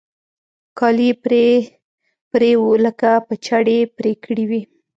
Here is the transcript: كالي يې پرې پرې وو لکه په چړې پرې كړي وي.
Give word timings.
كالي 0.77 1.05
يې 1.09 1.15
پرې 1.23 1.43
پرې 2.31 2.51
وو 2.61 2.71
لکه 2.85 3.11
په 3.27 3.33
چړې 3.45 3.77
پرې 3.97 4.11
كړي 4.23 4.43
وي. 4.49 4.61